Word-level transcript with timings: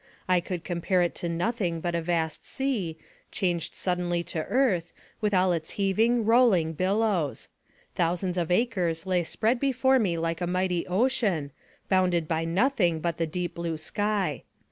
I 0.27 0.39
could 0.39 0.63
compare 0.63 1.03
it 1.03 1.13
to 1.21 1.29
nothing 1.29 1.79
but 1.79 1.93
a 1.93 2.01
vast 2.01 2.43
sea, 2.43 2.97
changed 3.31 3.75
suddenly 3.75 4.23
to 4.23 4.45
earth, 4.45 4.93
with 5.21 5.31
all 5.31 5.51
its 5.53 5.69
heaving, 5.77 6.25
rolling 6.25 6.73
billows; 6.73 7.49
thousands 7.93 8.35
of 8.35 8.49
acres 8.49 9.05
lay 9.05 9.23
spread 9.23 9.59
before 9.59 9.99
me 9.99 10.17
like 10.17 10.41
a 10.41 10.47
mighty 10.47 10.87
ocean, 10.87 11.51
bounded 11.87 12.27
by 12.27 12.45
nothing 12.45 12.99
but 12.99 13.17
the 13.17 13.27
deep 13.27 13.53
blue 13.53 13.77
sky. 13.77 14.41